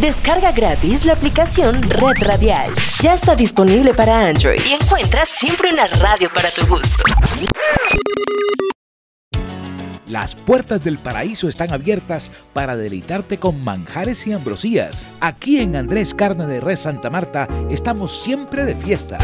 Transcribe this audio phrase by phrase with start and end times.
[0.00, 2.70] Descarga gratis la aplicación Red Radial.
[3.00, 7.02] Ya está disponible para Android y encuentras siempre una radio para tu gusto.
[10.06, 15.02] Las puertas del paraíso están abiertas para deleitarte con manjares y ambrosías.
[15.20, 19.16] Aquí en Andrés Carne de Red Santa Marta estamos siempre de fiesta.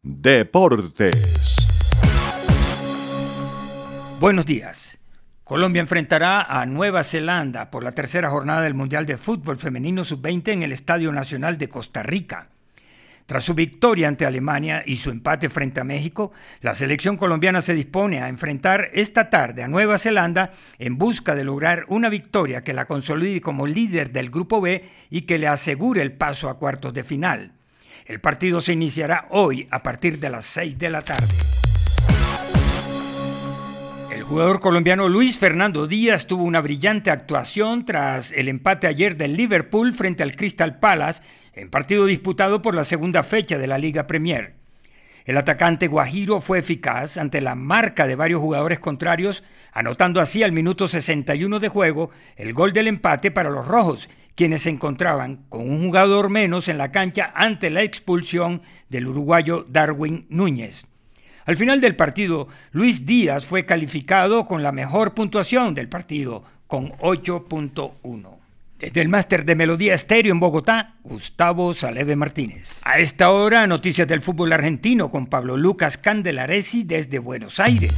[0.03, 1.15] Deportes.
[4.21, 4.99] Buenos días.
[5.45, 10.49] Colombia enfrentará a Nueva Zelanda por la tercera jornada del Mundial de Fútbol Femenino Sub-20
[10.49, 12.51] en el Estadio Nacional de Costa Rica.
[13.29, 16.33] Tras su victoria ante Alemania y su empate frente a México,
[16.63, 21.45] la selección colombiana se dispone a enfrentar esta tarde a Nueva Zelanda en busca de
[21.45, 26.01] lograr una victoria que la consolide como líder del Grupo B y que le asegure
[26.01, 27.53] el paso a cuartos de final.
[28.07, 31.35] El partido se iniciará hoy a partir de las 6 de la tarde.
[34.29, 39.95] Jugador colombiano Luis Fernando Díaz tuvo una brillante actuación tras el empate ayer del Liverpool
[39.95, 41.23] frente al Crystal Palace
[41.55, 44.53] en partido disputado por la segunda fecha de la Liga Premier.
[45.25, 50.53] El atacante Guajiro fue eficaz ante la marca de varios jugadores contrarios, anotando así al
[50.53, 55.71] minuto 61 de juego el gol del empate para los rojos, quienes se encontraban con
[55.71, 60.87] un jugador menos en la cancha ante la expulsión del uruguayo Darwin Núñez.
[61.49, 66.91] Al final del partido, Luis Díaz fue calificado con la mejor puntuación del partido, con
[66.99, 68.37] 8.1.
[68.79, 72.83] Desde el máster de Melodía Estéreo en Bogotá, Gustavo Saleve Martínez.
[72.85, 77.95] A esta hora, noticias del fútbol argentino con Pablo Lucas Candelaresi desde Buenos Aires.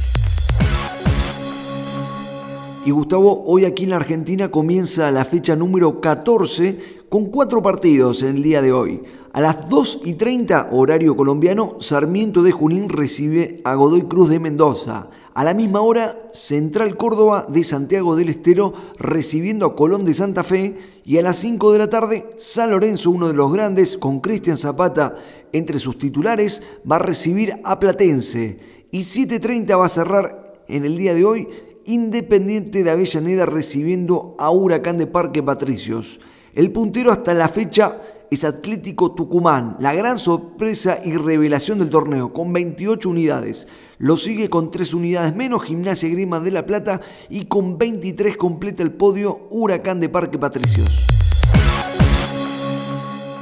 [2.83, 8.23] Y Gustavo, hoy aquí en la Argentina comienza la fecha número 14 con cuatro partidos
[8.23, 9.03] en el día de hoy.
[9.33, 14.39] A las 2 y 30, horario colombiano, Sarmiento de Junín recibe a Godoy Cruz de
[14.39, 15.09] Mendoza.
[15.35, 20.43] A la misma hora, Central Córdoba de Santiago del Estero recibiendo a Colón de Santa
[20.43, 20.75] Fe.
[21.05, 24.57] Y a las 5 de la tarde, San Lorenzo, uno de los grandes, con Cristian
[24.57, 25.17] Zapata
[25.51, 28.57] entre sus titulares, va a recibir a Platense.
[28.89, 31.47] Y 7.30 va a cerrar en el día de hoy
[31.85, 36.19] Independiente de Avellaneda recibiendo a Huracán de Parque Patricios.
[36.53, 42.31] El puntero hasta la fecha es Atlético Tucumán, la gran sorpresa y revelación del torneo,
[42.31, 43.67] con 28 unidades.
[43.97, 48.83] Lo sigue con 3 unidades menos Gimnasia Grima de la Plata y con 23 completa
[48.83, 51.05] el podio Huracán de Parque Patricios.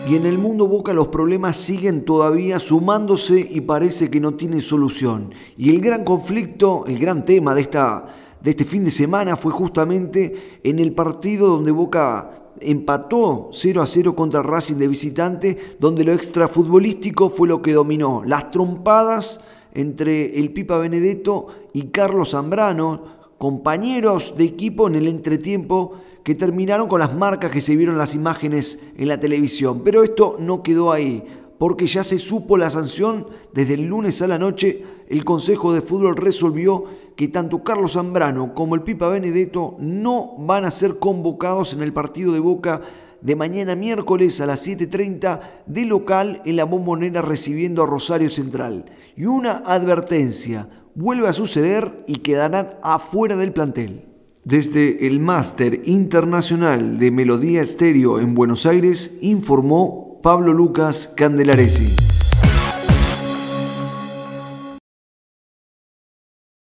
[0.09, 4.59] Y en el mundo Boca los problemas siguen todavía sumándose y parece que no tiene
[4.59, 5.35] solución.
[5.55, 8.07] Y el gran conflicto, el gran tema de, esta,
[8.41, 13.85] de este fin de semana fue justamente en el partido donde Boca empató 0 a
[13.85, 18.23] 0 contra Racing de visitante, donde lo extrafutbolístico fue lo que dominó.
[18.25, 19.41] Las trompadas
[19.73, 26.87] entre el Pipa Benedetto y Carlos Zambrano, compañeros de equipo en el entretiempo que terminaron
[26.87, 29.81] con las marcas que se vieron las imágenes en la televisión.
[29.83, 31.23] Pero esto no quedó ahí,
[31.59, 34.83] porque ya se supo la sanción desde el lunes a la noche.
[35.07, 36.85] El Consejo de Fútbol resolvió
[37.17, 41.91] que tanto Carlos Zambrano como el Pipa Benedetto no van a ser convocados en el
[41.91, 42.81] partido de Boca
[43.21, 48.85] de mañana miércoles a las 7.30 de local en la bombonera recibiendo a Rosario Central.
[49.17, 54.05] Y una advertencia, vuelve a suceder y quedarán afuera del plantel.
[54.45, 62.08] Desde el Máster Internacional de Melodía Estéreo en Buenos Aires informó Pablo Lucas Candelaresi.